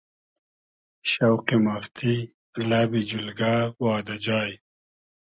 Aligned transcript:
شۆقی 1.11 1.57
مافتی، 1.65 2.15
لئبی 2.67 3.01
جولگۂ 3.09 3.55
وادۂ 3.83 4.15
جای 4.25 4.51